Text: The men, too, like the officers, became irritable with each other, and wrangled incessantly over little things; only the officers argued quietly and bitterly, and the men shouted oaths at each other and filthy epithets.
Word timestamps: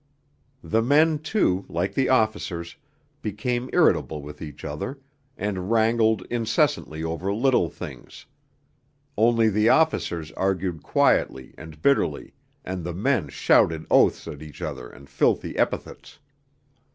The 0.63 0.81
men, 0.81 1.19
too, 1.19 1.63
like 1.69 1.93
the 1.93 2.09
officers, 2.09 2.75
became 3.21 3.69
irritable 3.71 4.19
with 4.23 4.41
each 4.41 4.65
other, 4.65 4.97
and 5.37 5.69
wrangled 5.69 6.25
incessantly 6.31 7.03
over 7.03 7.31
little 7.31 7.69
things; 7.69 8.25
only 9.15 9.47
the 9.47 9.69
officers 9.69 10.31
argued 10.31 10.81
quietly 10.81 11.53
and 11.55 11.83
bitterly, 11.83 12.33
and 12.65 12.83
the 12.83 12.95
men 12.95 13.27
shouted 13.29 13.85
oaths 13.91 14.27
at 14.27 14.41
each 14.41 14.59
other 14.63 14.87
and 14.89 15.07
filthy 15.07 15.55
epithets. 15.55 16.17